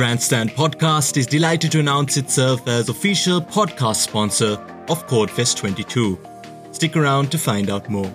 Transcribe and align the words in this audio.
Grandstand 0.00 0.48
Podcast 0.52 1.18
is 1.18 1.26
delighted 1.26 1.72
to 1.72 1.80
announce 1.80 2.16
itself 2.16 2.66
as 2.66 2.88
official 2.88 3.38
podcast 3.38 3.96
sponsor 3.96 4.52
of 4.88 5.06
CodeFest 5.06 5.58
22. 5.58 6.18
Stick 6.72 6.96
around 6.96 7.30
to 7.32 7.36
find 7.36 7.68
out 7.68 7.86
more. 7.90 8.10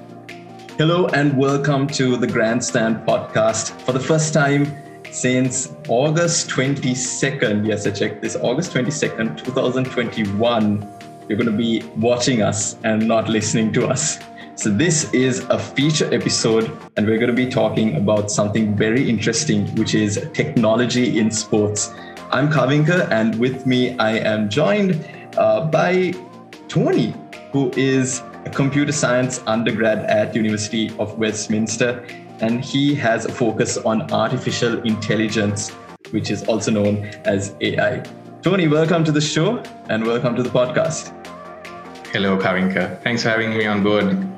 Hello 0.80 1.06
and 1.10 1.38
welcome 1.38 1.86
to 1.90 2.18
the 2.18 2.26
Grandstand 2.26 3.06
Podcast. 3.06 3.80
For 3.82 3.92
the 3.92 4.00
first 4.00 4.34
time 4.34 4.66
since 5.12 5.76
August 5.88 6.50
22nd, 6.50 7.68
yes, 7.68 7.86
I 7.86 7.92
checked 7.92 8.24
this, 8.24 8.36
August 8.36 8.74
22nd, 8.74 9.44
2021, 9.44 10.90
you're 11.30 11.38
going 11.38 11.52
to 11.52 11.56
be 11.56 11.84
watching 11.98 12.42
us 12.42 12.78
and 12.84 13.08
not 13.08 13.30
listening 13.30 13.72
to 13.74 13.86
us. 13.86 14.18
So, 14.58 14.70
this 14.70 15.14
is 15.14 15.40
a 15.50 15.60
feature 15.60 16.12
episode, 16.14 16.72
and 16.96 17.06
we're 17.06 17.18
going 17.18 17.30
to 17.30 17.36
be 17.36 17.50
talking 17.50 17.98
about 17.98 18.32
something 18.32 18.74
very 18.74 19.08
interesting, 19.10 19.68
which 19.76 19.94
is 19.94 20.30
technology 20.34 21.20
in 21.20 21.30
sports. 21.30 21.94
I'm 22.32 22.50
Kavinka, 22.50 23.12
and 23.12 23.38
with 23.38 23.66
me, 23.66 24.00
I 24.00 24.12
am 24.12 24.50
joined 24.50 25.06
uh, 25.38 25.66
by 25.66 26.14
Tony, 26.70 27.14
who 27.52 27.70
is 27.76 28.22
a 28.46 28.50
computer 28.50 28.94
science 28.94 29.44
undergrad 29.46 30.06
at 30.06 30.34
University 30.34 30.90
of 31.00 31.18
Westminster, 31.20 32.08
and 32.40 32.64
he 32.64 32.96
has 32.96 33.26
a 33.26 33.34
focus 33.34 33.76
on 33.80 34.10
artificial 34.14 34.82
intelligence, 34.84 35.72
which 36.12 36.32
is 36.32 36.46
also 36.46 36.72
known 36.72 37.04
as 37.26 37.54
AI. 37.60 38.02
Tony, 38.42 38.70
welcome 38.70 39.04
to 39.04 39.12
the 39.12 39.20
show 39.20 39.62
and 39.90 40.06
welcome 40.06 40.34
to 40.34 40.44
the 40.44 40.50
podcast. 40.50 41.12
Hello, 42.14 42.38
Kavinka. 42.38 43.02
Thanks 43.02 43.24
for 43.24 43.30
having 43.30 43.50
me 43.50 43.66
on 43.66 43.84
board. 43.84 44.35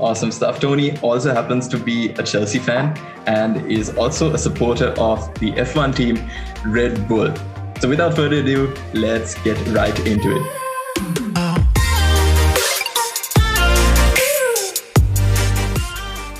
Awesome 0.00 0.32
stuff. 0.32 0.58
Tony 0.58 0.96
also 1.00 1.34
happens 1.34 1.68
to 1.68 1.76
be 1.76 2.08
a 2.12 2.22
Chelsea 2.22 2.58
fan 2.58 2.96
and 3.26 3.70
is 3.70 3.94
also 3.98 4.32
a 4.32 4.38
supporter 4.38 4.94
of 4.98 5.32
the 5.34 5.52
F1 5.52 5.94
team 5.94 6.18
Red 6.64 7.06
Bull. 7.06 7.34
So 7.80 7.88
without 7.90 8.16
further 8.16 8.36
ado, 8.36 8.74
let's 8.94 9.34
get 9.42 9.58
right 9.68 9.98
into 10.06 10.34
it. 10.34 10.60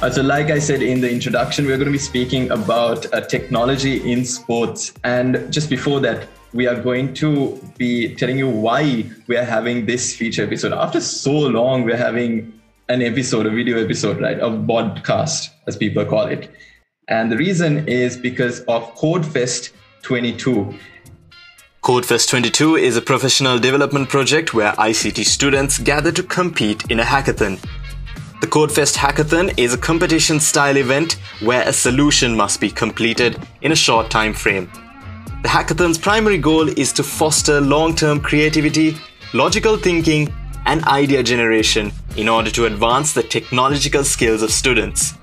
Uh, 0.03 0.11
so, 0.11 0.23
like 0.23 0.47
I 0.47 0.59
said 0.59 0.81
in 0.81 1.03
the 1.03 1.13
introduction, 1.13 1.67
we're 1.67 1.77
going 1.77 1.85
to 1.85 1.93
be 1.93 1.99
speaking 1.99 2.51
about 2.51 3.13
uh, 3.13 3.21
technology 3.21 4.11
in 4.11 4.25
sports. 4.25 4.95
And 5.05 5.53
just 5.53 5.69
before 5.69 6.01
that, 6.01 6.27
we 6.55 6.67
are 6.67 6.81
going 6.81 7.13
to 7.15 7.61
be 7.77 8.15
telling 8.15 8.39
you 8.39 8.49
why 8.49 9.05
we 9.27 9.37
are 9.37 9.45
having 9.45 9.85
this 9.85 10.17
feature 10.17 10.45
episode. 10.45 10.73
After 10.73 11.03
so 11.03 11.33
long, 11.33 11.85
we're 11.85 11.99
having 11.99 12.60
an 12.91 13.03
episode, 13.03 13.47
a 13.47 13.51
video 13.51 13.81
episode, 13.83 14.21
right? 14.21 14.39
A 14.41 14.51
podcast, 14.51 15.51
as 15.69 15.77
people 15.77 16.05
call 16.05 16.27
it. 16.27 16.51
And 17.07 17.31
the 17.31 17.37
reason 17.37 17.89
is 17.89 18.17
because 18.17 18.61
of 18.63 18.83
CodeFest 18.97 19.71
22. 20.03 20.75
CodeFest 21.85 22.29
22 22.31 22.77
is 22.77 22.97
a 22.97 23.01
professional 23.01 23.61
development 23.61 24.09
project 24.09 24.55
where 24.55 24.73
ICT 24.73 25.25
students 25.25 25.79
gather 25.79 26.11
to 26.11 26.25
compete 26.25 26.91
in 26.91 26.99
a 26.99 27.05
hackathon. 27.05 27.61
The 28.41 28.49
CodeFest 28.49 28.97
Hackathon 28.97 29.57
is 29.57 29.75
a 29.75 29.79
competition 29.79 30.41
style 30.41 30.77
event 30.77 31.19
where 31.41 31.69
a 31.69 31.73
solution 31.73 32.35
must 32.35 32.61
be 32.61 32.71
completed 32.71 33.39
in 33.61 33.71
a 33.71 33.77
short 33.77 34.11
time 34.11 34.33
frame. 34.33 34.69
The 35.43 35.49
hackathon's 35.49 35.99
primary 35.99 36.39
goal 36.39 36.69
is 36.69 36.93
to 36.95 37.05
foster 37.05 37.61
long 37.61 37.95
term 37.95 38.19
creativity, 38.19 38.97
logical 39.33 39.77
thinking, 39.77 40.33
and 40.71 40.85
idea 40.85 41.21
generation 41.21 41.91
in 42.17 42.29
order 42.29 42.49
to 42.49 42.65
advance 42.67 43.13
the 43.13 43.25
technological 43.25 44.05
skills 44.05 44.41
of 44.41 44.53
students. 44.53 45.15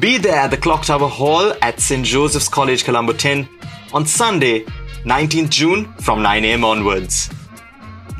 Be 0.00 0.18
there 0.18 0.40
at 0.40 0.50
the 0.50 0.56
Clock 0.56 0.84
Tower 0.84 1.08
Hall 1.08 1.52
at 1.62 1.78
St. 1.78 2.04
Joseph's 2.04 2.48
College, 2.48 2.82
Colombo 2.82 3.12
10 3.12 3.48
on 3.94 4.04
Sunday, 4.04 4.64
19th 5.04 5.50
June 5.50 5.84
from 6.02 6.18
9am 6.18 6.64
onwards. 6.64 7.30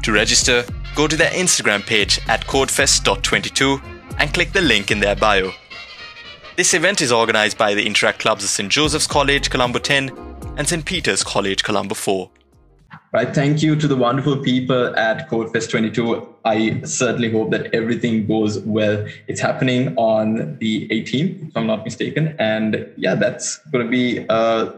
To 0.05 0.13
register, 0.13 0.65
go 0.95 1.09
to 1.09 1.17
their 1.17 1.33
Instagram 1.33 1.85
page 1.85 2.21
at 2.29 2.47
codefest.22 2.47 3.83
and 4.21 4.33
click 4.33 4.53
the 4.53 4.61
link 4.61 4.93
in 4.93 5.01
their 5.01 5.17
bio. 5.17 5.51
This 6.57 6.73
event 6.73 7.01
is 7.01 7.11
organized 7.11 7.59
by 7.59 7.75
the 7.75 7.85
Interact 7.85 8.21
Clubs 8.21 8.45
of 8.45 8.51
St. 8.51 8.71
Joseph's 8.71 9.09
College, 9.09 9.51
Colombo 9.51 9.81
10 9.81 10.11
and 10.57 10.69
St. 10.69 10.85
Peter's 10.85 11.25
College, 11.25 11.65
Colombo 11.65 11.97
4. 11.97 12.31
Right. 13.11 13.35
Thank 13.35 13.63
you 13.63 13.75
to 13.75 13.89
the 13.89 13.97
wonderful 13.97 14.37
people 14.37 14.95
at 14.95 15.31
CodeFest 15.31 15.71
22. 15.71 16.29
I 16.45 16.83
certainly 16.83 17.33
hope 17.33 17.51
that 17.53 17.75
everything 17.75 18.27
goes 18.27 18.59
well. 18.59 19.07
It's 19.29 19.41
happening 19.41 19.97
on 19.97 20.59
the 20.59 20.87
18th, 20.89 21.49
if 21.49 21.57
I'm 21.57 21.67
not 21.67 21.85
mistaken. 21.85 22.37
And 22.39 22.87
yeah, 22.99 23.15
that's 23.15 23.57
going 23.71 23.87
to 23.87 23.91
be, 23.91 24.27
uh, 24.29 24.73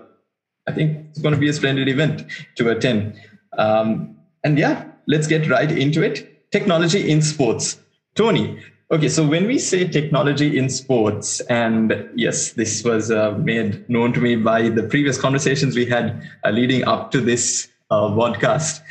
I 0.68 0.72
think 0.72 1.08
it's 1.10 1.20
going 1.20 1.34
to 1.34 1.40
be 1.40 1.48
a 1.48 1.52
splendid 1.52 1.88
event 1.88 2.24
to 2.54 2.70
attend. 2.70 3.20
Um, 3.58 4.16
and 4.44 4.56
yeah, 4.56 4.84
let's 5.08 5.26
get 5.26 5.50
right 5.50 5.70
into 5.70 6.00
it. 6.00 6.52
Technology 6.52 7.10
in 7.10 7.22
sports. 7.22 7.80
Tony, 8.14 8.62
Okay, 8.92 9.08
so 9.08 9.24
when 9.24 9.46
we 9.46 9.56
say 9.56 9.86
technology 9.86 10.58
in 10.58 10.68
sports, 10.68 11.38
and 11.42 12.10
yes, 12.16 12.54
this 12.54 12.82
was 12.82 13.12
uh, 13.12 13.30
made 13.38 13.88
known 13.88 14.12
to 14.14 14.20
me 14.20 14.34
by 14.34 14.68
the 14.68 14.82
previous 14.82 15.16
conversations 15.16 15.76
we 15.76 15.86
had 15.86 16.28
uh, 16.44 16.50
leading 16.50 16.82
up 16.88 17.12
to 17.12 17.20
this 17.20 17.68
uh, 17.90 18.08
podcast, 18.10 18.82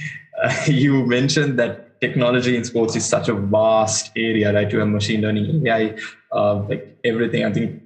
uh, 0.44 0.54
you 0.68 1.06
mentioned 1.06 1.58
that 1.60 2.00
technology 2.02 2.56
in 2.56 2.64
sports 2.64 2.96
is 2.96 3.06
such 3.06 3.30
a 3.30 3.34
vast 3.34 4.12
area, 4.16 4.54
right? 4.54 4.72
You 4.72 4.80
have 4.80 4.88
machine 4.88 5.22
learning, 5.22 5.68
AI, 5.68 5.98
uh, 6.32 6.56
like 6.64 6.98
everything. 7.04 7.46
I 7.46 7.52
think 7.52 7.84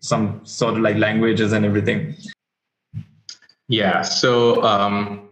some 0.00 0.40
sort 0.44 0.74
of 0.74 0.80
like 0.80 0.96
languages 0.96 1.52
and 1.52 1.64
everything. 1.64 2.14
Yeah. 3.68 4.02
So 4.02 4.62
um, 4.62 5.28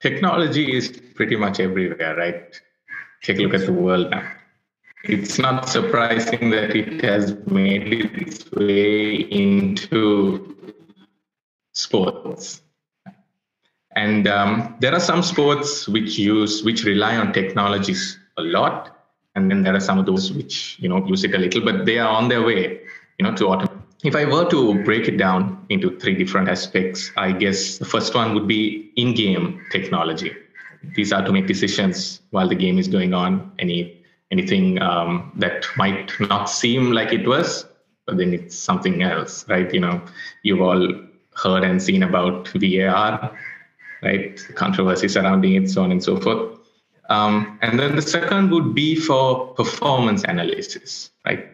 technology 0.00 0.76
is 0.76 1.00
pretty 1.14 1.36
much 1.36 1.58
everywhere, 1.58 2.16
right? 2.16 2.60
Take 3.22 3.38
a 3.38 3.42
look 3.42 3.54
at 3.54 3.66
the 3.66 3.72
world 3.72 4.10
now. 4.10 4.30
It's 5.04 5.38
not 5.38 5.68
surprising 5.68 6.50
that 6.50 6.76
it 6.76 7.02
has 7.02 7.34
made 7.46 7.92
its 7.92 8.50
way 8.52 9.14
into 9.14 10.56
sports 11.72 12.60
and 14.00 14.26
um, 14.26 14.74
there 14.80 14.94
are 14.94 15.04
some 15.10 15.22
sports 15.22 15.86
which 15.86 16.18
use 16.18 16.62
which 16.62 16.84
rely 16.84 17.16
on 17.16 17.32
technologies 17.34 18.18
a 18.38 18.42
lot, 18.42 18.96
and 19.34 19.50
then 19.50 19.62
there 19.62 19.74
are 19.76 19.84
some 19.88 19.98
of 19.98 20.06
those 20.06 20.32
which 20.32 20.78
you 20.80 20.88
know 20.88 21.04
use 21.06 21.22
it 21.22 21.34
a 21.34 21.38
little, 21.38 21.62
but 21.62 21.84
they 21.84 21.98
are 21.98 22.08
on 22.08 22.28
their 22.28 22.42
way, 22.42 22.80
you 23.18 23.24
know, 23.24 23.34
to 23.36 23.44
automate. 23.44 23.76
If 24.02 24.16
I 24.16 24.24
were 24.24 24.48
to 24.48 24.82
break 24.84 25.06
it 25.08 25.18
down 25.18 25.66
into 25.68 25.98
three 25.98 26.14
different 26.14 26.48
aspects, 26.48 27.12
I 27.18 27.32
guess 27.32 27.76
the 27.76 27.84
first 27.84 28.14
one 28.14 28.32
would 28.34 28.48
be 28.48 28.90
in-game 28.96 29.60
technology. 29.70 30.32
These 30.96 31.12
are 31.12 31.22
to 31.26 31.30
make 31.30 31.46
decisions 31.46 32.22
while 32.30 32.48
the 32.48 32.54
game 32.54 32.78
is 32.78 32.88
going 32.88 33.12
on. 33.12 33.52
Any 33.58 33.80
anything 34.30 34.80
um, 34.80 35.30
that 35.36 35.66
might 35.76 36.18
not 36.20 36.48
seem 36.48 36.92
like 36.92 37.12
it 37.12 37.28
was, 37.28 37.66
but 38.06 38.16
then 38.16 38.32
it's 38.32 38.56
something 38.56 39.02
else, 39.02 39.46
right? 39.46 39.70
You 39.74 39.80
know, 39.80 40.00
you've 40.42 40.62
all 40.62 40.88
heard 41.42 41.64
and 41.64 41.82
seen 41.82 42.02
about 42.02 42.48
VAR 42.54 43.30
right? 44.02 44.40
Controversy 44.54 45.08
surrounding 45.08 45.54
it, 45.54 45.70
so 45.70 45.82
on 45.82 45.92
and 45.92 46.02
so 46.02 46.18
forth. 46.18 46.58
Um, 47.08 47.58
and 47.60 47.78
then 47.78 47.96
the 47.96 48.02
second 48.02 48.50
would 48.52 48.74
be 48.74 48.94
for 48.94 49.48
performance 49.54 50.22
analysis, 50.24 51.10
right? 51.26 51.46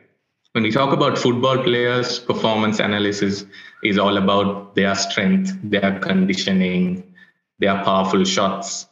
When 0.53 0.63
we 0.63 0.71
talk 0.71 0.93
about 0.93 1.19
football 1.19 1.63
players, 1.63 2.19
performance 2.19 2.79
analysis 2.79 3.45
is 3.83 3.99
all 3.99 4.17
about 4.17 4.75
their 4.75 4.95
strength, 4.95 5.57
their 5.63 5.99
conditioning, 6.01 7.15
their 7.59 7.83
powerful 7.85 8.25
shots, 8.25 8.87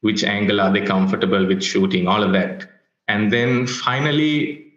which 0.00 0.24
angle 0.24 0.60
are 0.60 0.72
they 0.72 0.82
comfortable 0.82 1.46
with 1.46 1.62
shooting, 1.62 2.08
all 2.08 2.22
of 2.22 2.32
that. 2.32 2.68
And 3.06 3.32
then 3.32 3.66
finally, 3.66 4.72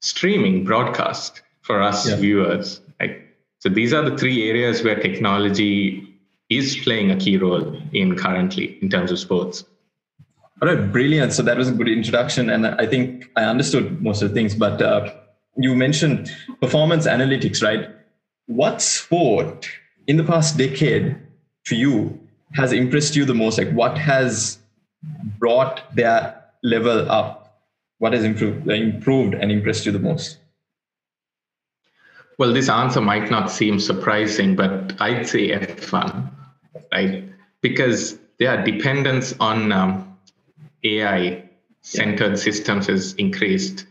streaming, 0.00 0.64
broadcast 0.64 1.42
for 1.62 1.80
us 1.82 2.08
yeah. 2.08 2.16
viewers. 2.16 2.80
Right? 2.98 3.22
So 3.58 3.68
these 3.68 3.92
are 3.92 4.08
the 4.08 4.16
three 4.16 4.48
areas 4.48 4.82
where 4.82 5.00
technology 5.00 6.09
is 6.50 6.76
playing 6.76 7.10
a 7.10 7.16
key 7.16 7.38
role 7.38 7.80
in 7.92 8.16
currently 8.16 8.76
in 8.82 8.90
terms 8.90 9.10
of 9.12 9.18
sports. 9.18 9.64
All 10.60 10.68
right, 10.68 10.92
brilliant. 10.92 11.32
So 11.32 11.42
that 11.44 11.56
was 11.56 11.68
a 11.68 11.72
good 11.72 11.88
introduction, 11.88 12.50
and 12.50 12.66
I 12.66 12.86
think 12.86 13.30
I 13.36 13.44
understood 13.44 14.02
most 14.02 14.20
of 14.20 14.28
the 14.28 14.34
things. 14.34 14.54
But 14.54 14.82
uh, 14.82 15.14
you 15.56 15.74
mentioned 15.74 16.30
performance 16.60 17.06
analytics, 17.06 17.62
right? 17.62 17.88
What 18.46 18.82
sport 18.82 19.70
in 20.06 20.16
the 20.16 20.24
past 20.24 20.58
decade 20.58 21.16
to 21.66 21.76
you 21.76 22.18
has 22.54 22.72
impressed 22.72 23.16
you 23.16 23.24
the 23.24 23.34
most? 23.34 23.56
Like, 23.56 23.70
what 23.70 23.96
has 23.96 24.58
brought 25.38 25.94
their 25.94 26.44
level 26.62 27.10
up? 27.10 27.62
What 27.98 28.12
has 28.12 28.24
improved, 28.24 28.68
improved 28.68 29.34
and 29.34 29.52
impressed 29.52 29.86
you 29.86 29.92
the 29.92 29.98
most? 29.98 30.38
Well, 32.38 32.52
this 32.52 32.68
answer 32.68 33.00
might 33.00 33.30
not 33.30 33.50
seem 33.50 33.78
surprising, 33.78 34.56
but 34.56 35.00
I'd 35.00 35.28
say 35.28 35.50
F1 35.50 36.30
right? 36.92 37.24
Because 37.60 38.18
their 38.38 38.64
dependence 38.64 39.34
on 39.40 39.72
um, 39.72 40.18
AI 40.84 41.48
centered 41.82 42.38
systems 42.38 42.86
has 42.86 43.14
increased 43.14 43.86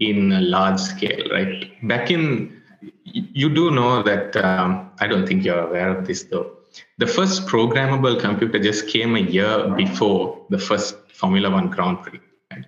in 0.00 0.32
a 0.32 0.40
large 0.40 0.80
scale, 0.80 1.28
right? 1.30 1.70
Back 1.86 2.10
in, 2.10 2.60
you 3.04 3.48
do 3.48 3.70
know 3.70 4.02
that, 4.02 4.36
um, 4.36 4.90
I 5.00 5.06
don't 5.06 5.26
think 5.26 5.44
you're 5.44 5.60
aware 5.60 5.96
of 5.96 6.06
this 6.06 6.24
though. 6.24 6.50
the 6.98 7.06
first 7.06 7.46
programmable 7.46 8.18
computer 8.18 8.58
just 8.58 8.88
came 8.88 9.16
a 9.16 9.20
year 9.20 9.68
before 9.76 10.44
the 10.48 10.58
first 10.58 10.96
Formula 11.12 11.50
One 11.50 11.68
Grand 11.68 12.02
Prix. 12.02 12.20
Right? 12.50 12.64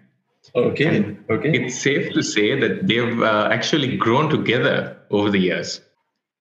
Okay. 0.55 0.97
And 0.97 1.25
okay. 1.31 1.51
It's 1.53 1.81
safe 1.81 2.13
to 2.13 2.23
say 2.23 2.59
that 2.59 2.87
they've 2.87 3.21
uh, 3.23 3.49
actually 3.51 3.97
grown 3.97 4.31
together 4.31 4.97
over 5.11 5.31
the 5.31 5.39
years. 5.39 5.81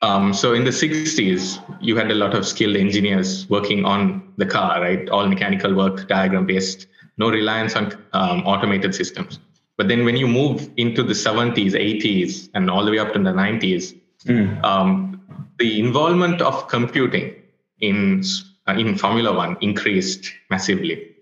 Um, 0.03 0.33
so 0.33 0.53
in 0.53 0.65
the 0.65 0.69
60s, 0.69 1.63
you 1.79 1.95
had 1.95 2.11
a 2.11 2.15
lot 2.15 2.35
of 2.35 2.45
skilled 2.45 2.75
engineers 2.75 3.49
working 3.49 3.85
on 3.85 4.33
the 4.35 4.45
car, 4.45 4.81
right? 4.81 5.07
All 5.07 5.25
mechanical 5.27 5.73
work, 5.73 6.09
diagram 6.09 6.45
based, 6.45 6.87
no 7.17 7.29
reliance 7.29 7.77
on 7.77 7.97
um, 8.11 8.41
automated 8.45 8.93
systems. 8.93 9.39
But 9.77 9.87
then 9.87 10.03
when 10.03 10.17
you 10.17 10.27
move 10.27 10.69
into 10.75 11.03
the 11.03 11.13
70s, 11.13 11.71
80s, 11.71 12.49
and 12.53 12.69
all 12.69 12.83
the 12.83 12.91
way 12.91 12.99
up 12.99 13.13
to 13.13 13.19
the 13.19 13.31
90s, 13.31 13.97
mm. 14.25 14.61
um, 14.63 15.21
the 15.57 15.79
involvement 15.79 16.41
of 16.41 16.67
computing 16.67 17.35
in 17.79 18.23
uh, 18.67 18.73
in 18.73 18.97
Formula 18.97 19.33
One 19.33 19.57
increased 19.61 20.31
massively. 20.49 21.15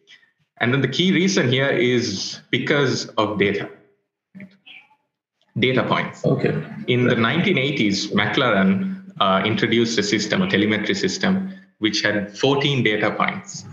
And 0.60 0.74
then 0.74 0.82
the 0.82 0.88
key 0.88 1.12
reason 1.12 1.52
here 1.52 1.70
is 1.70 2.40
because 2.50 3.08
of 3.18 3.38
data. 3.38 3.70
Data 5.60 5.84
points. 5.84 6.26
Okay. 6.26 6.64
In 6.88 7.08
the 7.08 7.16
1980s, 7.16 8.14
McLaren 8.14 9.04
uh, 9.20 9.44
introduced 9.46 9.98
a 10.00 10.04
system, 10.04 10.42
a 10.42 10.50
telemetry 10.50 10.96
system, 10.96 11.54
which 11.80 12.02
had 12.02 12.38
14 12.38 12.84
data 12.84 13.12
points 13.12 13.66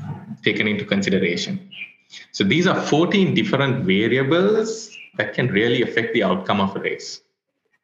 taken 0.42 0.66
into 0.66 0.84
consideration. 0.84 1.70
So 2.32 2.42
these 2.44 2.66
are 2.66 2.80
14 2.80 3.34
different 3.34 3.84
variables 3.84 4.90
that 5.16 5.34
can 5.34 5.48
really 5.48 5.82
affect 5.82 6.14
the 6.14 6.22
outcome 6.22 6.60
of 6.60 6.74
a 6.76 6.80
race. 6.80 7.20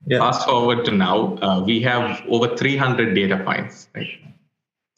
Yeah. 0.07 0.19
Fast 0.19 0.47
forward 0.47 0.85
to 0.87 0.93
now, 0.93 1.37
uh, 1.37 1.63
we 1.65 1.81
have 1.83 2.23
over 2.29 2.57
300 2.57 3.15
data 3.15 3.43
points, 3.45 3.89
right? 3.95 4.09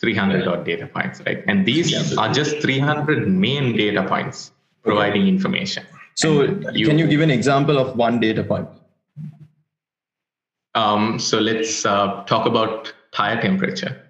300 0.01 0.45
yeah. 0.45 0.63
data 0.65 0.87
points, 0.87 1.23
right? 1.25 1.43
And 1.47 1.65
these 1.65 1.93
yeah. 1.93 2.21
are 2.21 2.33
just 2.33 2.61
300 2.61 3.29
main 3.29 3.77
data 3.77 4.03
points 4.03 4.53
providing 4.83 5.23
okay. 5.23 5.29
information. 5.29 5.85
So, 6.15 6.43
you, 6.73 6.87
can 6.87 6.99
you 6.99 7.07
give 7.07 7.21
an 7.21 7.31
example 7.31 7.79
of 7.79 7.97
one 7.97 8.21
data 8.21 8.43
point? 8.43 8.69
Um, 10.77 11.19
so 11.19 11.41
let's 11.41 11.85
uh, 11.87 12.23
talk 12.25 12.47
about 12.47 12.93
tire 13.13 13.41
temperature. 13.41 14.01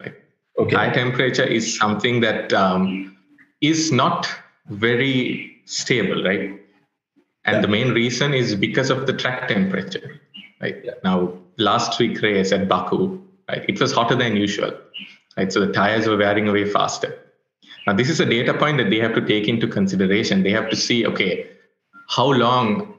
Right? 0.00 0.14
Okay. 0.58 0.74
Tire 0.74 0.92
temperature 0.92 1.44
is 1.44 1.78
something 1.78 2.20
that 2.20 2.52
um, 2.52 3.16
is 3.60 3.92
not 3.92 4.28
very 4.68 5.56
stable, 5.64 6.24
right? 6.24 6.50
And 7.44 7.56
yeah. 7.56 7.60
the 7.60 7.68
main 7.68 7.92
reason 7.92 8.34
is 8.34 8.56
because 8.56 8.90
of 8.90 9.06
the 9.06 9.12
track 9.12 9.46
temperature, 9.48 10.20
right? 10.60 10.76
Yeah. 10.84 10.94
Now, 11.04 11.32
last 11.58 11.98
week 12.00 12.20
race 12.20 12.50
at 12.50 12.68
Baku, 12.68 13.22
right? 13.48 13.64
It 13.68 13.80
was 13.80 13.92
hotter 13.92 14.16
than 14.16 14.36
usual, 14.36 14.72
right? 15.36 15.52
So 15.52 15.64
the 15.64 15.72
tires 15.72 16.08
were 16.08 16.16
wearing 16.16 16.48
away 16.48 16.68
faster. 16.68 17.16
Now, 17.86 17.92
this 17.92 18.10
is 18.10 18.18
a 18.18 18.26
data 18.26 18.52
point 18.52 18.78
that 18.78 18.90
they 18.90 18.98
have 18.98 19.14
to 19.14 19.24
take 19.24 19.46
into 19.46 19.68
consideration. 19.68 20.42
They 20.42 20.50
have 20.50 20.68
to 20.70 20.76
see, 20.76 21.06
okay, 21.06 21.46
how 22.08 22.32
long 22.32 22.95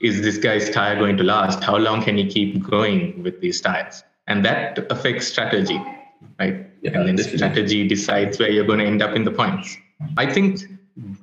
is 0.00 0.22
this 0.22 0.38
guy's 0.38 0.70
tire 0.70 0.96
going 0.96 1.16
to 1.18 1.24
last? 1.24 1.62
How 1.62 1.76
long 1.76 2.02
can 2.02 2.16
he 2.16 2.26
keep 2.26 2.62
going 2.62 3.22
with 3.22 3.40
these 3.40 3.60
tires? 3.60 4.02
And 4.26 4.44
that 4.44 4.78
affects 4.90 5.26
strategy, 5.26 5.80
right? 6.38 6.66
Yeah, 6.82 6.92
and 6.98 7.08
then 7.08 7.16
definitely. 7.16 7.38
strategy 7.38 7.88
decides 7.88 8.38
where 8.38 8.50
you're 8.50 8.64
going 8.64 8.78
to 8.78 8.86
end 8.86 9.02
up 9.02 9.14
in 9.14 9.24
the 9.24 9.30
points. 9.30 9.76
I 10.16 10.32
think 10.32 10.62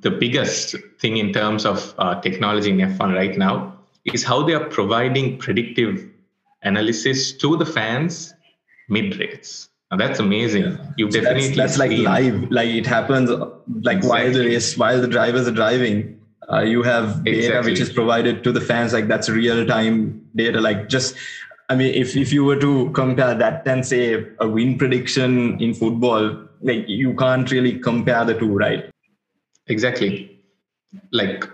the 0.02 0.10
biggest 0.10 0.76
thing 1.00 1.16
in 1.16 1.32
terms 1.32 1.64
of 1.66 1.94
uh, 1.98 2.20
technology 2.20 2.70
in 2.70 2.78
F1 2.78 3.14
right 3.14 3.36
now 3.36 3.76
is 4.04 4.22
how 4.22 4.42
they 4.42 4.54
are 4.54 4.64
providing 4.64 5.38
predictive 5.38 6.08
analysis 6.62 7.32
to 7.32 7.56
the 7.56 7.66
fans 7.66 8.34
mid 8.88 9.16
race. 9.18 9.68
Now 9.90 9.96
that's 9.96 10.20
amazing. 10.20 10.64
Yeah. 10.64 10.92
You 10.96 11.10
so 11.10 11.20
definitely 11.20 11.54
that's, 11.54 11.76
that's 11.76 11.78
like 11.78 11.92
live, 11.98 12.50
like 12.50 12.68
it 12.68 12.86
happens 12.86 13.30
like 13.30 13.98
exactly. 13.98 14.08
while 14.08 14.32
the 14.32 14.44
race, 14.44 14.76
while 14.76 15.00
the 15.00 15.08
drivers 15.08 15.48
are 15.48 15.52
driving. 15.52 16.17
Uh, 16.50 16.60
you 16.60 16.82
have 16.82 17.24
data 17.24 17.38
exactly. 17.38 17.72
which 17.72 17.80
is 17.80 17.92
provided 17.92 18.42
to 18.42 18.52
the 18.52 18.60
fans, 18.60 18.92
like 18.92 19.06
that's 19.06 19.28
real 19.28 19.66
time 19.66 20.26
data. 20.34 20.60
Like 20.60 20.88
just, 20.88 21.14
I 21.68 21.74
mean, 21.74 21.94
if 21.94 22.16
if 22.16 22.32
you 22.32 22.44
were 22.44 22.56
to 22.56 22.90
compare 22.92 23.34
that 23.34 23.68
and 23.68 23.86
say 23.86 24.26
a 24.40 24.48
win 24.48 24.78
prediction 24.78 25.60
in 25.60 25.74
football, 25.74 26.48
like 26.62 26.88
you 26.88 27.14
can't 27.14 27.50
really 27.50 27.78
compare 27.78 28.24
the 28.24 28.38
two, 28.38 28.56
right? 28.56 28.90
Exactly. 29.66 30.40
Like 31.12 31.44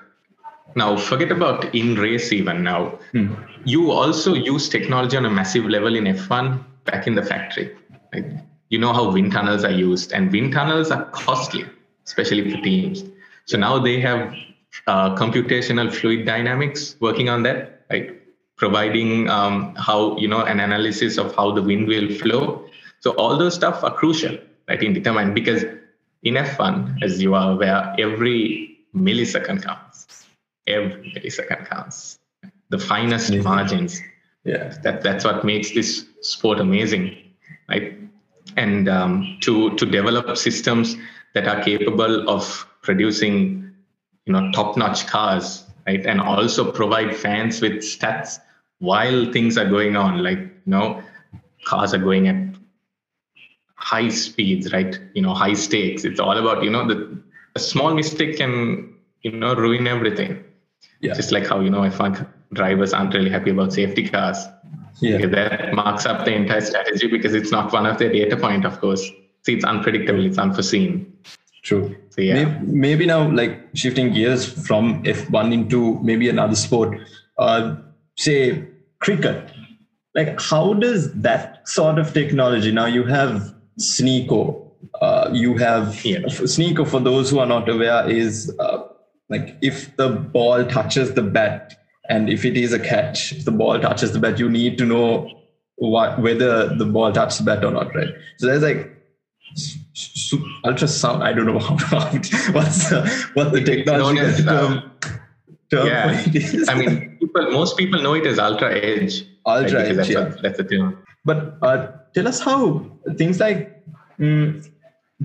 now, 0.76 0.96
forget 0.96 1.32
about 1.32 1.75
in 1.75 1.96
race 1.96 2.32
even 2.32 2.62
now. 2.62 2.99
Hmm. 3.12 3.35
You 3.64 3.91
also 3.91 4.35
use 4.35 4.69
technology 4.69 5.17
on 5.17 5.25
a 5.25 5.31
massive 5.31 5.64
level 5.67 5.96
in 5.96 6.05
F1 6.05 6.64
back 6.85 7.06
in 7.06 7.14
the 7.14 7.23
factory. 7.23 7.76
Right? 8.12 8.26
You 8.69 8.79
know 8.79 8.93
how 8.93 9.11
wind 9.11 9.32
tunnels 9.32 9.64
are 9.64 9.70
used, 9.70 10.12
and 10.12 10.31
wind 10.31 10.52
tunnels 10.52 10.91
are 10.91 11.05
costly, 11.06 11.64
especially 12.06 12.50
for 12.50 12.61
teams. 12.62 13.05
So 13.46 13.58
now 13.58 13.79
they 13.79 14.00
have 14.00 14.35
uh, 14.87 15.15
computational 15.17 15.93
fluid 15.93 16.26
dynamics 16.26 16.97
working 17.00 17.29
on 17.29 17.43
that, 17.44 17.87
right? 17.91 18.21
Providing 18.56 19.29
um, 19.31 19.75
how 19.75 20.17
you 20.17 20.29
know 20.29 20.43
an 20.43 20.61
analysis 20.61 21.19
of 21.19 21.35
how 21.35 21.53
the 21.53 21.62
wind 21.62 21.88
will 21.88 22.09
flow. 22.15 22.67
So 23.00 23.12
all 23.12 23.37
those 23.37 23.55
stuff 23.55 23.82
are 23.85 23.93
crucial, 23.93 24.38
right, 24.69 24.82
in 24.82 24.93
determining 24.93 25.35
because 25.35 25.65
in 26.25 26.35
F1, 26.35 27.03
as 27.03 27.23
you 27.23 27.35
are 27.35 27.53
aware, 27.53 27.94
every 27.99 28.79
millisecond 28.94 29.62
counts. 29.62 30.26
Every 30.67 31.12
millisecond 31.15 31.69
counts. 31.69 32.19
The 32.70 32.79
finest 32.79 33.29
amazing. 33.29 33.44
margins. 33.44 34.00
Yeah. 34.44 34.75
That, 34.82 35.03
that's 35.03 35.25
what 35.25 35.44
makes 35.44 35.73
this 35.73 36.06
sport 36.23 36.61
amazing, 36.61 37.17
right? 37.69 37.99
And 38.56 38.88
um, 38.88 39.38
to, 39.43 39.75
to 39.77 39.87
develop 39.87 40.37
systems 40.37 40.97
that 41.35 41.47
are 41.47 41.62
capable 41.62 42.29
of 42.29 42.67
producing, 42.82 43.63
you 44.26 44.32
know, 44.32 44.50
top-notch 44.53 45.06
cars, 45.06 45.65
right? 45.87 46.05
And 46.05 46.21
also 46.21 46.71
provide 46.71 47.17
fans 47.17 47.61
with 47.61 47.75
stats 47.75 48.38
while 48.79 49.31
things 49.32 49.56
are 49.56 49.69
going 49.69 49.97
on, 49.97 50.23
like, 50.23 50.38
you 50.38 50.50
know, 50.67 51.03
cars 51.65 51.94
are 51.94 51.99
going 51.99 52.29
at 52.29 52.56
high 53.76 54.09
speeds, 54.09 54.73
right? 54.73 54.99
You 55.15 55.23
know, 55.23 55.35
high 55.35 55.55
stakes. 55.55 56.05
It's 56.05 56.21
all 56.21 56.37
about, 56.38 56.65
you 56.65 56.71
know, 56.71 56.87
the 56.87 57.23
a 57.55 57.61
small 57.61 57.94
mistake 57.94 58.38
can, 58.38 58.94
you 59.23 59.32
know, 59.32 59.55
ruin 59.55 59.87
everything. 59.87 60.43
Yeah. 61.00 61.15
Just 61.15 61.32
like 61.32 61.47
how, 61.47 61.61
you 61.61 61.70
know, 61.70 61.82
I 61.82 61.91
find 61.91 62.27
drivers 62.53 62.93
aren't 62.93 63.15
really 63.15 63.31
happy 63.31 63.50
about 63.50 63.73
safety 63.73 64.09
cars. 64.09 64.38
Yeah. 65.00 65.27
That 65.27 65.75
marks 65.75 66.06
up 66.06 66.25
the 66.25 66.35
entire 66.35 66.61
strategy 66.61 67.09
because 67.09 67.35
it's 67.35 67.50
not 67.50 67.73
one 67.73 67.87
of 67.87 67.99
their 67.99 68.12
data 68.12 68.37
point, 68.37 68.65
of 68.65 68.81
course. 68.81 69.03
See, 69.43 69.55
it's 69.55 69.65
unpredictable, 69.65 70.25
it's 70.25 70.38
unforeseen. 70.38 71.13
True. 71.65 71.97
So, 72.11 72.21
yeah. 72.21 72.44
Maybe, 72.44 72.67
maybe, 72.67 73.06
now, 73.06 73.29
like 73.31 73.59
shifting 73.75 74.13
gears 74.13 74.47
from 74.67 75.03
F1 75.03 75.53
into 75.53 75.99
maybe 76.01 76.29
another 76.29 76.55
sport, 76.55 76.97
uh, 77.39 77.77
say 78.17 78.69
cricket. 79.01 79.51
Like, 80.15 80.41
how 80.41 80.75
does 80.75 81.13
that 81.15 81.67
sort 81.67 81.99
of 81.99 82.13
technology 82.13 82.71
now 82.71 82.87
you 82.87 83.05
have 83.05 83.55
Snicko. 83.81 84.71
Uh, 85.01 85.31
you 85.33 85.56
have 85.56 86.05
yeah. 86.05 86.21
Snicko. 86.21 86.87
For 86.87 87.01
those 87.01 87.31
who 87.31 87.39
are 87.39 87.47
not 87.47 87.69
aware, 87.69 88.09
is 88.09 88.55
uh, 88.59 88.85
like 89.29 89.56
if 89.61 89.94
the 89.97 90.11
ball 90.11 90.65
touches 90.65 91.15
the 91.15 91.23
bat, 91.23 91.77
and 92.09 92.29
if 92.31 92.44
it 92.44 92.56
is 92.56 92.73
a 92.73 92.79
catch, 92.79 93.33
if 93.33 93.44
the 93.44 93.51
ball 93.51 93.81
touches 93.81 94.13
the 94.13 94.19
bat, 94.19 94.39
you 94.39 94.49
need 94.49 94.79
to 94.79 94.85
know 94.85 95.31
what 95.77 96.21
whether 96.21 96.75
the 96.75 96.85
ball 96.85 97.13
touched 97.13 97.39
the 97.39 97.44
bat 97.44 97.65
or 97.65 97.73
not, 97.73 97.94
right? 97.94 98.11
So 98.39 98.47
there's 98.47 98.63
like 98.63 98.94
ultrasound. 100.65 101.22
I 101.22 101.32
don't 101.32 101.46
know 101.46 101.58
how, 101.58 101.74
what's 102.53 102.91
the, 102.91 103.31
what 103.34 103.53
the 103.53 103.63
technology 103.63 104.43
term, 104.43 104.91
term 105.70 105.86
yeah. 105.86 106.24
I 106.69 106.74
mean, 106.74 107.19
people, 107.19 107.51
most 107.51 107.77
people 107.77 108.01
know 108.03 108.15
it 108.15 108.27
as 108.27 108.39
ultra 108.39 108.74
edge. 108.74 109.24
Ultra 109.46 109.79
right? 109.79 109.89
edge, 109.89 109.96
that's, 109.96 110.08
yeah. 110.08 110.34
that's 110.43 110.56
the 110.58 110.65
term. 110.65 110.98
But 111.24 111.58
uh, 111.63 111.93
tell 112.15 112.29
us 112.29 112.41
how 112.41 112.91
things 113.17 113.41
like 113.41 113.84
mm, 114.19 114.67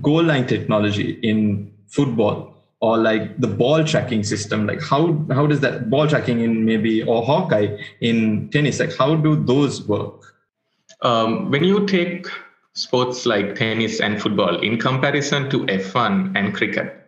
goal 0.00 0.22
line 0.22 0.46
technology 0.46 1.18
in 1.22 1.72
football 1.88 2.50
or 2.80 2.96
like 2.96 3.38
the 3.38 3.46
ball 3.46 3.84
tracking 3.84 4.22
system 4.22 4.66
like 4.66 4.82
how 4.82 5.12
how 5.30 5.46
does 5.46 5.60
that 5.60 5.90
ball 5.90 6.08
tracking 6.08 6.40
in 6.40 6.64
maybe 6.64 7.02
or 7.02 7.22
hawkeye 7.22 7.76
in 8.00 8.48
tennis 8.50 8.80
like 8.80 8.96
how 8.96 9.14
do 9.14 9.36
those 9.44 9.86
work 9.86 10.34
um, 11.02 11.50
when 11.50 11.64
you 11.64 11.86
take 11.86 12.26
sports 12.74 13.26
like 13.26 13.54
tennis 13.56 14.00
and 14.00 14.20
football 14.22 14.60
in 14.60 14.78
comparison 14.78 15.50
to 15.50 15.60
f1 15.66 16.36
and 16.36 16.54
cricket 16.54 17.06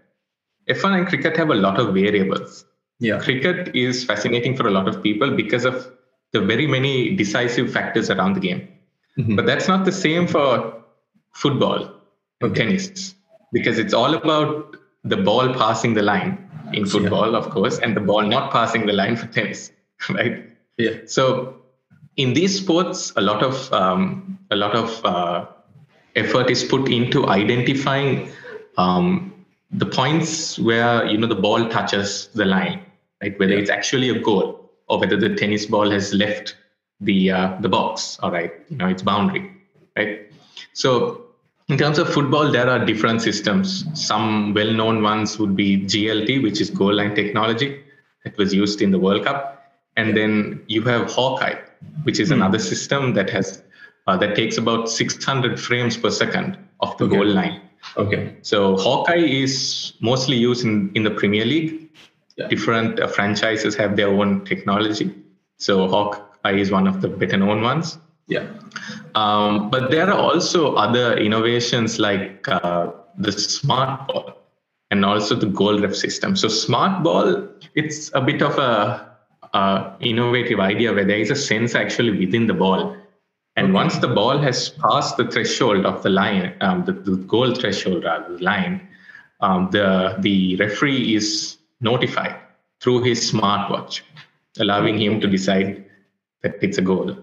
f1 0.69 0.99
and 0.99 1.07
cricket 1.07 1.37
have 1.37 1.51
a 1.51 1.55
lot 1.55 1.79
of 1.79 1.95
variables 1.95 2.65
yeah 2.99 3.19
cricket 3.19 3.75
is 3.75 4.05
fascinating 4.05 4.57
for 4.57 4.67
a 4.67 4.71
lot 4.71 4.89
of 4.89 5.03
people 5.03 5.35
because 5.37 5.65
of 5.65 5.89
the 6.33 6.41
very 6.41 6.67
many 6.67 7.15
decisive 7.17 7.73
factors 7.73 8.11
around 8.11 8.35
the 8.35 8.41
game 8.41 8.69
mm-hmm. 9.19 9.37
but 9.37 9.47
that's 9.47 9.69
not 9.69 9.85
the 9.85 9.93
same 9.93 10.27
for 10.27 10.83
football 11.33 11.91
and 12.41 12.57
tennis 12.57 13.15
because 13.53 13.79
it's 13.79 13.95
all 13.95 14.15
about 14.15 14.77
the 15.05 15.17
ball 15.17 15.53
passing 15.55 15.95
the 15.95 16.03
line 16.03 16.49
in 16.73 16.87
football, 16.87 17.33
yeah. 17.33 17.39
of 17.39 17.51
course, 17.51 17.79
and 17.79 17.97
the 17.97 18.01
ball 18.01 18.23
not 18.23 18.51
passing 18.51 18.87
the 18.87 18.93
line 18.93 19.17
for 19.17 19.27
tennis, 19.27 19.71
right? 20.09 20.49
Yeah. 20.79 20.99
So 21.07 21.62
in 22.17 22.35
these 22.35 22.59
sports, 22.59 23.13
a 23.17 23.21
lot 23.21 23.43
of 23.43 23.73
um, 23.73 24.39
a 24.51 24.57
lot 24.57 24.75
of 24.75 25.05
uh, 25.05 25.47
effort 26.17 26.51
is 26.51 26.63
put 26.65 26.91
into 26.91 27.27
identifying 27.29 28.31
um, 28.77 29.33
the 29.71 29.87
points 29.87 30.59
where 30.59 31.07
you 31.07 31.17
know 31.17 31.27
the 31.27 31.35
ball 31.35 31.69
touches 31.69 32.29
the 32.35 32.45
line, 32.45 32.85
right? 33.23 33.39
Whether 33.39 33.55
yeah. 33.55 33.61
it's 33.61 33.71
actually 33.71 34.11
a 34.11 34.19
goal 34.21 34.71
or 34.89 34.99
whether 34.99 35.17
the 35.17 35.35
tennis 35.35 35.67
ball 35.67 35.91
has 35.91 36.13
left 36.13 36.57
the 37.01 37.31
uh, 37.31 37.57
the 37.61 37.69
box, 37.69 38.19
all 38.23 38.31
right, 38.31 38.53
you 38.69 38.77
know, 38.77 38.89
its 38.89 39.03
boundary, 39.03 39.51
right? 39.97 40.31
So 40.75 41.27
in 41.69 41.79
terms 41.79 41.99
of 41.99 42.13
football, 42.13 42.51
there 42.51 42.69
are 42.69 42.85
different 42.85 43.23
systems. 43.23 43.87
Some 43.95 44.53
well-known 44.53 45.03
ones 45.03 45.39
would 45.39 45.57
be 45.57 45.79
GLT, 45.79 46.43
which 46.43 46.61
is 46.61 46.71
goal 46.71 46.95
line 46.95 47.15
technology 47.15 47.83
that 48.25 48.37
was 48.37 48.53
used 48.53 48.83
in 48.83 48.91
the 48.91 48.99
World 48.99 49.25
Cup, 49.25 49.73
and 49.97 50.17
then 50.17 50.63
you 50.67 50.83
have 50.83 51.11
Hawkeye, 51.11 51.59
which 52.05 52.19
is 52.19 52.31
mm 52.31 52.35
another 52.35 52.59
system 52.59 53.15
that 53.15 53.31
has 53.31 53.63
uh, 54.07 54.17
that 54.17 54.35
takes 54.35 54.59
about 54.59 54.91
600 54.91 55.61
frames 55.61 55.97
per 55.97 56.11
second 56.11 56.59
of 56.81 56.97
the 56.99 57.05
okay. 57.05 57.17
goal 57.17 57.27
line. 57.27 57.61
Okay. 57.97 58.37
So 58.43 58.77
Hawkeye 58.77 59.27
is 59.45 59.93
mostly 60.01 60.37
used 60.37 60.65
in, 60.65 60.91
in 60.95 61.03
the 61.03 61.11
Premier 61.11 61.45
League. 61.45 61.91
Yeah. 62.37 62.49
Different 62.49 62.99
uh, 62.99 63.07
franchises 63.07 63.77
have 63.77 63.97
their 63.97 64.09
own 64.09 64.45
technology. 64.45 65.15
So 65.59 65.89
Hawkeye 65.89 66.55
is 66.55 66.71
one 66.71 66.87
of 66.87 67.01
the 67.01 67.09
better 67.09 67.37
known 67.37 67.63
ones. 67.63 67.99
Yeah. 68.27 68.47
Um, 69.15 69.71
but 69.71 69.91
there 69.91 70.09
are 70.09 70.19
also 70.19 70.75
other 70.75 71.17
innovations 71.17 71.99
like 71.99 72.49
uh, 72.49 72.93
the 73.19 73.33
smart 73.33 74.09
ball 74.09 74.39
and 74.91 75.05
also 75.05 75.35
the 75.35 75.47
goal 75.47 75.79
ref 75.81 75.95
system. 75.95 76.37
So 76.37 76.49
smart 76.49 77.03
ball, 77.03 77.49
it's 77.75 78.11
a 78.15 78.21
bit 78.21 78.43
of 78.43 78.59
a, 78.59 79.12
a 79.55 79.93
innovative 80.01 80.61
idea 80.61 80.93
where 80.93 81.05
there 81.05 81.19
is 81.19 81.31
a 81.31 81.37
sense 81.37 81.75
actually 81.75 82.19
within 82.27 82.47
the 82.47 82.55
ball 82.55 82.97
and 83.57 83.67
okay. 83.67 83.73
once 83.73 83.99
the 83.99 84.09
ball 84.09 84.39
has 84.39 84.71
passed 84.71 85.17
the 85.19 85.27
threshold 85.27 85.85
of 85.85 86.03
the 86.03 86.09
line, 86.09 86.55
um, 86.61 86.85
the, 86.85 86.93
the, 86.93 87.17
goal 87.17 87.55
threshold 87.55 88.05
rather, 88.05 88.37
the 88.37 88.43
line, 88.43 88.89
um, 89.41 89.69
the, 89.71 90.17
the 90.21 90.57
referee 90.57 91.15
is 91.15 91.59
notified 91.81 92.37
through 92.81 93.03
his 93.03 93.31
smartwatch, 93.31 94.01
allowing 94.59 94.99
him 94.99 95.21
to 95.21 95.29
decide 95.29 95.85
that 96.43 96.57
it's 96.63 96.79
a 96.79 96.83
goal. 96.83 97.17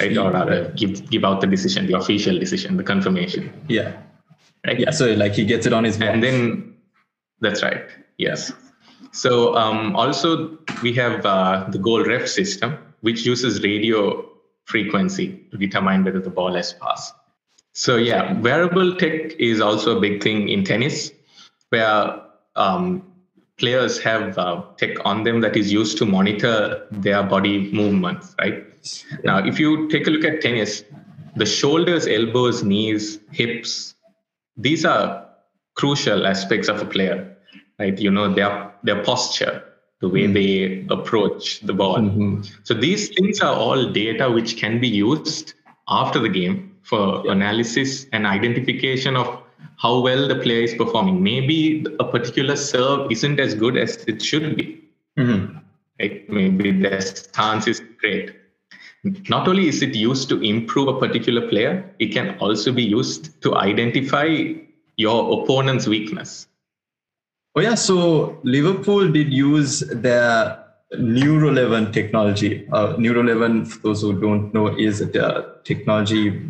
Right? 0.00 0.16
Or 0.16 0.30
rather, 0.30 0.72
give, 0.76 1.10
give 1.10 1.24
out 1.24 1.40
the 1.40 1.46
decision, 1.46 1.86
the 1.86 1.98
official 1.98 2.38
decision, 2.38 2.76
the 2.76 2.84
confirmation. 2.84 3.52
Yeah. 3.68 4.00
Right? 4.66 4.80
Yeah. 4.80 4.92
So, 4.92 5.12
like, 5.12 5.34
he 5.34 5.44
gets 5.44 5.66
it 5.66 5.72
on 5.72 5.84
his 5.84 5.98
watch. 5.98 6.08
And 6.08 6.22
then, 6.22 6.76
that's 7.40 7.62
right. 7.62 7.82
Yes. 8.16 8.52
So, 9.12 9.56
um, 9.56 9.96
also, 9.96 10.58
we 10.82 10.92
have 10.94 11.24
uh, 11.24 11.66
the 11.68 11.78
goal 11.78 12.04
ref 12.04 12.28
system, 12.28 12.78
which 13.00 13.24
uses 13.24 13.62
radio 13.62 14.28
frequency 14.64 15.44
to 15.50 15.56
determine 15.56 16.04
whether 16.04 16.20
the 16.20 16.30
ball 16.30 16.54
has 16.54 16.74
passed. 16.74 17.14
So 17.72 17.96
yeah, 17.96 18.32
wearable 18.40 18.96
tech 18.96 19.32
is 19.38 19.60
also 19.60 19.96
a 19.96 20.00
big 20.00 20.22
thing 20.22 20.48
in 20.48 20.64
tennis, 20.64 21.12
where 21.70 22.20
um, 22.56 23.04
players 23.56 24.00
have 24.00 24.36
uh, 24.36 24.62
tech 24.76 24.96
on 25.04 25.22
them 25.22 25.40
that 25.42 25.56
is 25.56 25.72
used 25.72 25.96
to 25.98 26.04
monitor 26.04 26.86
their 26.90 27.22
body 27.22 27.72
movements. 27.72 28.34
Right 28.38 28.64
now, 29.24 29.38
if 29.46 29.60
you 29.60 29.88
take 29.88 30.06
a 30.06 30.10
look 30.10 30.24
at 30.24 30.40
tennis, 30.40 30.84
the 31.36 31.46
shoulders, 31.46 32.06
elbows, 32.06 32.64
knees, 32.64 33.20
hips, 33.30 33.94
these 34.56 34.84
are 34.84 35.28
crucial 35.76 36.26
aspects 36.26 36.68
of 36.68 36.82
a 36.82 36.84
player. 36.84 37.36
Right, 37.78 37.98
you 37.98 38.10
know 38.10 38.32
their 38.34 38.72
their 38.82 39.02
posture, 39.04 39.62
the 40.00 40.08
way 40.08 40.26
mm 40.26 40.34
they 40.34 40.86
approach 40.90 41.60
the 41.60 41.72
ball. 41.72 41.98
Mm-hmm. 41.98 42.42
So 42.64 42.74
these 42.74 43.08
things 43.08 43.40
are 43.40 43.54
all 43.54 43.90
data 43.92 44.30
which 44.30 44.56
can 44.56 44.80
be 44.80 44.88
used 44.88 45.54
after 45.88 46.18
the 46.18 46.28
game 46.28 46.76
for 46.82 47.22
yeah. 47.24 47.32
analysis 47.32 48.06
and 48.12 48.26
identification 48.26 49.16
of 49.16 49.42
how 49.76 50.00
well 50.00 50.26
the 50.26 50.36
player 50.36 50.62
is 50.62 50.74
performing. 50.74 51.22
Maybe 51.22 51.84
a 52.00 52.04
particular 52.04 52.56
serve 52.56 53.10
isn't 53.12 53.38
as 53.38 53.54
good 53.54 53.76
as 53.76 53.96
it 54.04 54.22
should 54.22 54.56
be. 54.56 54.84
Mm-hmm. 55.16 55.58
Right? 56.00 56.28
Maybe 56.28 56.72
their 56.72 57.00
stance 57.00 57.66
is 57.66 57.82
great. 58.00 58.34
Not 59.28 59.46
only 59.46 59.68
is 59.68 59.82
it 59.82 59.94
used 59.94 60.28
to 60.30 60.40
improve 60.42 60.88
a 60.88 60.98
particular 60.98 61.48
player, 61.48 61.94
it 61.98 62.08
can 62.08 62.36
also 62.38 62.72
be 62.72 62.82
used 62.82 63.40
to 63.42 63.54
identify 63.54 64.54
your 64.96 65.42
opponent's 65.42 65.86
weakness. 65.86 66.48
Oh 67.56 67.60
yeah, 67.60 67.74
so 67.74 68.38
Liverpool 68.44 69.10
did 69.10 69.32
use 69.32 69.80
their 69.80 70.64
Neuro 70.98 71.48
11 71.48 71.92
technology. 71.92 72.66
Uh, 72.72 72.94
Neuro 72.98 73.20
11, 73.20 73.66
for 73.66 73.78
those 73.88 74.02
who 74.02 74.18
don't 74.18 74.52
know, 74.54 74.68
is 74.78 75.00
a 75.00 75.54
technology, 75.64 76.40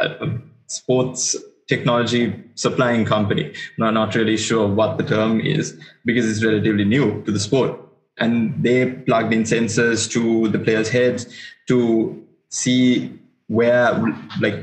uh, 0.00 0.28
sports 0.66 1.36
technology 1.68 2.42
supplying 2.54 3.04
company. 3.04 3.52
Not 3.76 3.92
not 3.94 4.14
really 4.14 4.36
sure 4.36 4.66
what 4.68 4.98
the 4.98 5.04
term 5.04 5.40
is 5.40 5.78
because 6.04 6.28
it's 6.30 6.44
relatively 6.44 6.84
new 6.84 7.22
to 7.24 7.32
the 7.32 7.40
sport. 7.40 7.78
And 8.18 8.62
they 8.62 8.90
plugged 8.92 9.32
in 9.34 9.42
sensors 9.42 10.10
to 10.12 10.48
the 10.48 10.58
players' 10.58 10.88
heads 10.88 11.26
to 11.68 12.24
see 12.48 13.12
where, 13.48 13.92
like, 14.40 14.58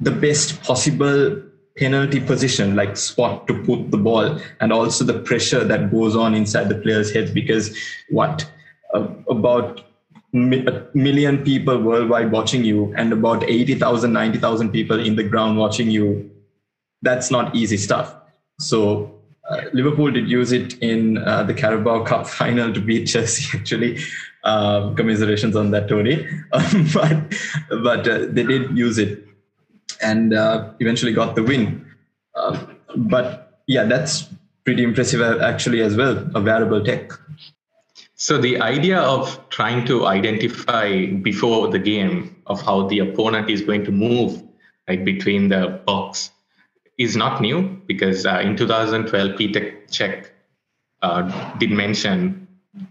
the 0.00 0.10
best 0.10 0.62
possible 0.62 1.42
penalty 1.76 2.20
position, 2.20 2.76
like 2.76 2.96
spot 2.96 3.46
to 3.48 3.62
put 3.64 3.90
the 3.90 3.96
ball, 3.96 4.40
and 4.60 4.72
also 4.72 5.04
the 5.04 5.18
pressure 5.20 5.64
that 5.64 5.90
goes 5.90 6.14
on 6.16 6.34
inside 6.34 6.68
the 6.68 6.76
player's 6.76 7.12
heads. 7.12 7.30
Because 7.30 7.76
what 8.10 8.48
uh, 8.94 9.08
about 9.28 9.80
a 10.34 10.82
million 10.94 11.44
people 11.44 11.80
worldwide 11.80 12.32
watching 12.32 12.64
you, 12.64 12.92
and 12.96 13.12
about 13.12 13.44
80,000, 13.44 14.12
90,000 14.12 14.70
people 14.70 14.98
in 14.98 15.16
the 15.16 15.22
ground 15.22 15.58
watching 15.58 15.90
you, 15.90 16.30
that's 17.02 17.30
not 17.30 17.54
easy 17.54 17.76
stuff. 17.76 18.14
So 18.58 19.14
uh, 19.48 19.62
Liverpool 19.72 20.10
did 20.10 20.28
use 20.28 20.52
it 20.52 20.78
in 20.78 21.18
uh, 21.18 21.42
the 21.42 21.54
Carabao 21.54 22.04
Cup 22.04 22.26
final 22.40 22.72
to 22.72 22.80
beat 22.80 23.06
Chelsea. 23.06 23.56
Actually, 23.58 23.98
uh, 24.44 24.92
commiserations 24.94 25.56
on 25.56 25.70
that, 25.72 25.88
Tony. 25.88 26.26
Um, 26.52 26.88
but 26.94 27.34
but 27.82 28.08
uh, 28.08 28.26
they 28.30 28.44
did 28.44 28.76
use 28.76 28.98
it 28.98 29.26
and 30.04 30.34
uh, 30.34 30.70
eventually 30.80 31.12
got 31.12 31.34
the 31.34 31.42
win. 31.42 31.84
Uh, 32.34 32.66
but 32.96 33.60
yeah, 33.66 33.84
that's 33.84 34.28
pretty 34.64 34.82
impressive 34.82 35.20
actually 35.40 35.80
as 35.80 35.96
well, 35.96 36.30
a 36.34 36.40
wearable 36.40 36.84
tech. 36.84 37.12
So 38.14 38.38
the 38.38 38.60
idea 38.60 39.00
of 39.00 39.48
trying 39.50 39.86
to 39.86 40.06
identify 40.06 41.06
before 41.06 41.68
the 41.68 41.78
game 41.78 42.36
of 42.46 42.62
how 42.62 42.86
the 42.88 43.00
opponent 43.00 43.50
is 43.50 43.62
going 43.62 43.84
to 43.84 43.90
move 43.90 44.42
like 44.88 45.04
between 45.04 45.48
the 45.48 45.80
box 45.86 46.30
is 46.98 47.16
not 47.16 47.40
new 47.40 47.62
because 47.86 48.24
uh, 48.24 48.40
in 48.42 48.56
2012 48.56 49.36
Peter 49.36 49.74
Cech 49.88 50.28
uh, 51.02 51.56
did 51.58 51.70
mention 51.70 52.46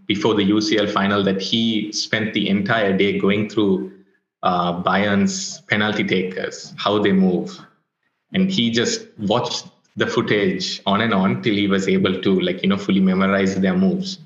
before 0.07 0.33
the 0.33 0.43
UCL 0.43 0.91
final 0.91 1.23
that 1.23 1.41
he 1.41 1.91
spent 1.91 2.33
the 2.33 2.49
entire 2.49 2.95
day 2.97 3.19
going 3.19 3.49
through 3.49 3.92
uh, 4.43 4.73
Bayern's 4.73 5.61
penalty 5.61 6.03
takers, 6.03 6.73
how 6.77 6.99
they 6.99 7.11
move. 7.11 7.57
And 8.33 8.51
he 8.51 8.71
just 8.71 9.07
watched 9.17 9.65
the 9.95 10.05
footage 10.05 10.81
on 10.85 11.01
and 11.01 11.13
on 11.13 11.41
till 11.41 11.55
he 11.55 11.67
was 11.67 11.87
able 11.87 12.21
to 12.21 12.39
like, 12.41 12.61
you 12.61 12.69
know, 12.69 12.77
fully 12.77 12.99
memorize 12.99 13.55
their 13.55 13.75
moves. 13.75 14.19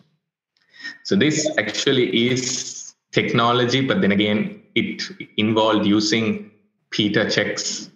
So 1.03 1.15
this 1.15 1.47
actually 1.57 2.29
is 2.29 2.95
technology, 3.11 3.81
but 3.81 4.01
then 4.01 4.11
again, 4.11 4.61
it 4.75 5.03
involved 5.37 5.85
using 5.85 6.51
Peter 6.89 7.25
Cech's 7.25 7.91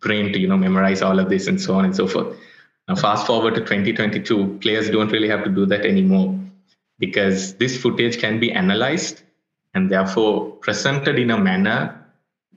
brain 0.00 0.32
to, 0.32 0.38
you 0.38 0.46
know, 0.46 0.56
memorize 0.56 1.02
all 1.02 1.18
of 1.18 1.28
this 1.28 1.46
and 1.48 1.60
so 1.60 1.74
on 1.74 1.84
and 1.84 1.96
so 1.96 2.06
forth. 2.06 2.36
Now, 2.86 2.94
fast 2.94 3.26
forward 3.26 3.54
to 3.54 3.60
2022, 3.60 4.58
players 4.60 4.90
don't 4.90 5.10
really 5.10 5.28
have 5.28 5.44
to 5.44 5.50
do 5.50 5.66
that 5.66 5.84
anymore 5.84 6.38
because 6.98 7.54
this 7.54 7.80
footage 7.80 8.18
can 8.18 8.38
be 8.38 8.52
analyzed 8.52 9.22
and 9.74 9.90
therefore 9.90 10.50
presented 10.56 11.18
in 11.18 11.30
a 11.30 11.38
manner 11.38 11.94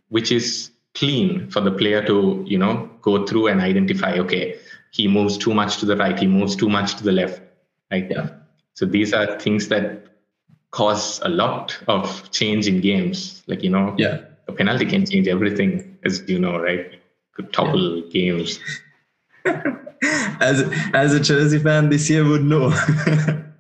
which 0.10 0.32
is 0.32 0.72
clean 0.96 1.50
for 1.50 1.62
the 1.62 1.72
player 1.72 2.06
to 2.06 2.44
you 2.48 2.58
know 2.58 2.90
go 3.02 3.26
through 3.26 3.48
and 3.48 3.62
identify 3.62 4.14
okay 4.18 4.58
he 4.92 5.08
moves 5.08 5.38
too 5.38 5.54
much 5.54 5.78
to 5.78 5.86
the 5.86 5.96
right 5.96 6.20
he 6.20 6.28
moves 6.28 6.56
too 6.56 6.70
much 6.70 6.96
to 6.96 7.04
the 7.04 7.12
left 7.12 7.42
right? 7.92 8.10
Yeah. 8.10 8.30
So 8.74 8.86
these 8.86 9.14
are 9.14 9.38
things 9.40 9.68
that 9.68 10.08
cause 10.72 11.20
a 11.24 11.30
lot 11.30 11.78
of 11.88 12.32
change 12.32 12.68
in 12.68 12.80
games. 12.80 13.44
Like 13.48 13.62
you 13.62 13.70
know 13.70 13.94
yeah. 13.98 14.22
a 14.48 14.54
penalty 14.54 14.86
can 14.86 15.06
change 15.06 15.28
everything 15.28 15.98
as 16.04 16.28
you 16.28 16.40
know 16.40 16.58
right? 16.58 17.00
Could 17.34 17.54
topple 17.54 17.98
yeah. 17.98 18.10
games. 18.12 18.60
As 20.40 20.64
as 20.96 21.14
a 21.14 21.24
chelsea 21.24 21.60
fan 21.60 21.90
this 21.90 22.10
year 22.10 22.28
would 22.28 22.44
know 22.44 22.70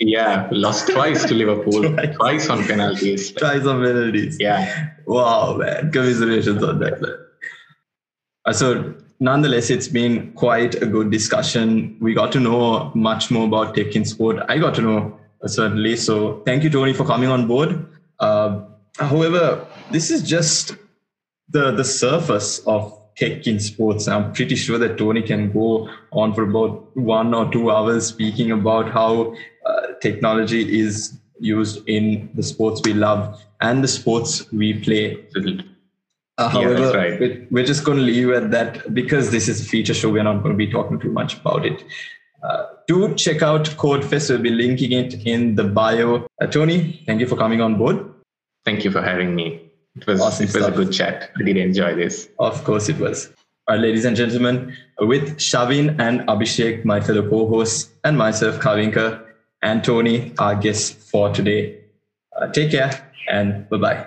Yeah, 0.00 0.48
lost 0.50 0.88
twice 0.88 1.24
to 1.26 1.34
Liverpool, 1.34 1.82
twice. 1.92 2.16
twice 2.16 2.48
on 2.48 2.64
penalties. 2.64 3.32
Twice 3.32 3.66
on 3.66 3.82
penalties. 3.84 4.38
Yeah. 4.40 4.88
Wow, 5.06 5.56
man. 5.58 5.92
Commiserations 5.92 6.62
on 6.62 6.78
that. 6.78 7.02
Man. 7.02 7.16
Uh, 8.46 8.52
so, 8.54 8.94
nonetheless, 9.20 9.68
it's 9.68 9.88
been 9.88 10.32
quite 10.32 10.74
a 10.76 10.86
good 10.86 11.10
discussion. 11.10 11.98
We 12.00 12.14
got 12.14 12.32
to 12.32 12.40
know 12.40 12.90
much 12.94 13.30
more 13.30 13.44
about 13.46 13.74
tech 13.74 13.94
in 13.94 14.06
sport. 14.06 14.38
I 14.48 14.56
got 14.56 14.74
to 14.76 14.82
know 14.82 15.20
uh, 15.42 15.48
certainly. 15.48 15.96
So, 15.96 16.40
thank 16.46 16.64
you, 16.64 16.70
Tony, 16.70 16.94
for 16.94 17.04
coming 17.04 17.28
on 17.28 17.46
board. 17.46 17.86
Uh, 18.18 18.62
however, 18.98 19.66
this 19.90 20.10
is 20.10 20.22
just 20.22 20.76
the 21.50 21.72
the 21.72 21.84
surface 21.84 22.60
of 22.60 22.98
tech 23.16 23.46
in 23.46 23.60
sports. 23.60 24.08
I'm 24.08 24.32
pretty 24.32 24.56
sure 24.56 24.78
that 24.78 24.96
Tony 24.96 25.20
can 25.20 25.52
go 25.52 25.90
on 26.12 26.32
for 26.32 26.44
about 26.44 26.96
one 26.96 27.34
or 27.34 27.50
two 27.52 27.70
hours 27.70 28.06
speaking 28.06 28.50
about 28.50 28.90
how 28.90 29.34
technology 30.00 30.80
is 30.80 31.18
used 31.38 31.86
in 31.88 32.30
the 32.34 32.42
sports 32.42 32.80
we 32.84 32.92
love 32.92 33.42
and 33.60 33.82
the 33.82 33.88
sports 33.88 34.50
we 34.52 34.74
play. 34.74 35.24
Uh, 36.38 36.48
however, 36.48 36.78
yeah, 36.78 36.90
right. 36.92 37.52
we're 37.52 37.64
just 37.64 37.84
going 37.84 37.98
to 37.98 38.04
leave 38.04 38.30
at 38.30 38.50
that 38.50 38.94
because 38.94 39.30
this 39.30 39.48
is 39.48 39.60
a 39.60 39.64
feature 39.64 39.94
show. 39.94 40.10
We're 40.10 40.22
not 40.22 40.42
going 40.42 40.52
to 40.52 40.56
be 40.56 40.70
talking 40.70 40.98
too 40.98 41.12
much 41.12 41.38
about 41.38 41.66
it. 41.66 41.84
Uh, 42.42 42.66
do 42.86 43.14
check 43.14 43.42
out 43.42 43.66
CodeFest. 43.66 44.30
We'll 44.30 44.38
be 44.38 44.50
linking 44.50 44.92
it 44.92 45.14
in 45.26 45.54
the 45.56 45.64
bio. 45.64 46.26
Uh, 46.40 46.46
Tony, 46.46 47.02
thank 47.06 47.20
you 47.20 47.26
for 47.26 47.36
coming 47.36 47.60
on 47.60 47.76
board. 47.76 48.06
Thank 48.64 48.84
you 48.84 48.90
for 48.90 49.02
having 49.02 49.34
me. 49.34 49.70
It 49.96 50.06
was, 50.06 50.20
awesome 50.20 50.46
it 50.46 50.54
was 50.54 50.66
a 50.66 50.70
good 50.70 50.92
chat. 50.92 51.30
I 51.38 51.42
did 51.42 51.56
enjoy 51.56 51.94
this. 51.94 52.30
Of 52.38 52.62
course, 52.64 52.88
it 52.88 52.98
was. 52.98 53.30
All 53.68 53.74
right, 53.74 53.80
ladies 53.80 54.04
and 54.04 54.16
gentlemen, 54.16 54.74
with 55.00 55.36
Shavin 55.38 56.00
and 56.00 56.20
Abhishek, 56.20 56.84
my 56.84 57.00
fellow 57.00 57.28
co 57.28 57.48
hosts, 57.48 57.90
and 58.04 58.16
myself, 58.16 58.58
Kavinka, 58.60 59.22
and 59.62 59.84
Tony, 59.84 60.32
our 60.38 60.54
guests 60.56 60.90
for 61.10 61.32
today. 61.32 61.80
Uh, 62.36 62.48
take 62.48 62.70
care 62.70 63.12
and 63.28 63.68
bye 63.68 63.76
bye. 63.76 64.06